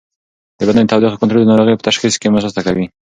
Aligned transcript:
د 0.59 0.61
بدن 0.67 0.83
د 0.85 0.89
تودوخې 0.89 1.17
کنټرول 1.19 1.41
د 1.43 1.49
ناروغۍ 1.51 1.75
په 1.77 1.85
تشخیص 1.89 2.15
کې 2.21 2.33
مرسته 2.35 2.59
کوي. 2.65 2.85